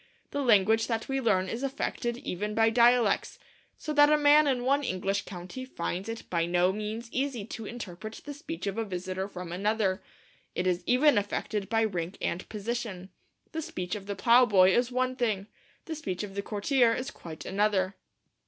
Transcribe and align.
The 0.31 0.41
language 0.41 0.87
that 0.87 1.07
we 1.07 1.21
learn 1.21 1.47
is 1.47 1.61
affected 1.61 2.17
even 2.17 2.55
by 2.55 2.71
dialects, 2.71 3.37
so 3.77 3.93
that 3.93 4.11
a 4.11 4.17
man 4.17 4.47
in 4.47 4.65
one 4.65 4.81
English 4.83 5.25
county 5.25 5.63
finds 5.63 6.09
it 6.09 6.23
by 6.27 6.47
no 6.47 6.73
means 6.73 7.07
easy 7.11 7.45
to 7.45 7.67
interpret 7.67 8.13
the 8.25 8.33
speech 8.33 8.65
of 8.65 8.79
a 8.79 8.83
visitor 8.83 9.27
from 9.27 9.51
another. 9.51 10.01
It 10.55 10.65
is 10.65 10.81
even 10.87 11.19
affected 11.19 11.69
by 11.69 11.83
rank 11.83 12.17
and 12.19 12.49
position; 12.49 13.11
the 13.51 13.61
speech 13.61 13.93
of 13.93 14.07
the 14.07 14.15
plough 14.15 14.47
boy 14.47 14.75
is 14.75 14.91
one 14.91 15.15
thing, 15.15 15.45
the 15.85 15.93
speech 15.93 16.23
of 16.23 16.33
the 16.33 16.41
courtier 16.41 16.95
is 16.95 17.11
quite 17.11 17.45
another. 17.45 17.95